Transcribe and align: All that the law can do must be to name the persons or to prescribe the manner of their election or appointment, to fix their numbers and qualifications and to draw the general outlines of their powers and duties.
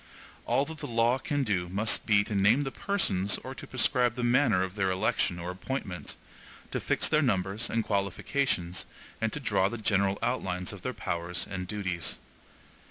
All 0.47 0.65
that 0.65 0.79
the 0.79 0.87
law 0.87 1.19
can 1.19 1.43
do 1.43 1.69
must 1.69 2.07
be 2.07 2.23
to 2.23 2.33
name 2.33 2.63
the 2.63 2.71
persons 2.71 3.37
or 3.43 3.53
to 3.53 3.67
prescribe 3.67 4.15
the 4.15 4.23
manner 4.23 4.63
of 4.63 4.73
their 4.73 4.89
election 4.89 5.37
or 5.37 5.51
appointment, 5.51 6.15
to 6.71 6.79
fix 6.79 7.07
their 7.07 7.21
numbers 7.21 7.69
and 7.69 7.83
qualifications 7.83 8.87
and 9.21 9.31
to 9.31 9.39
draw 9.39 9.69
the 9.69 9.77
general 9.77 10.17
outlines 10.23 10.73
of 10.73 10.81
their 10.81 10.95
powers 10.95 11.45
and 11.47 11.67
duties. 11.67 12.17